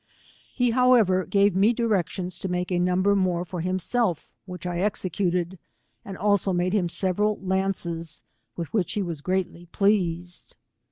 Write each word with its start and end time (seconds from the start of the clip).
He 0.55 0.71
however 0.71 1.27
gave 1.27 1.55
me 1.55 1.73
directions 1.73 2.39
to 2.39 2.47
make 2.47 2.71
a 2.71 2.79
number 2.79 3.15
more 3.15 3.45
for 3.45 3.61
himself 3.61 4.27
which 4.47 4.65
I 4.65 4.79
executed, 4.79 5.59
and 6.03 6.17
also 6.17 6.51
made 6.53 6.73
him 6.73 6.89
several 6.89 7.39
lances, 7.39 8.23
with 8.57 8.73
which 8.73 8.93
he 8.93 9.03
was 9.03 9.21
greatly 9.21 9.67
pleased. 9.67 10.55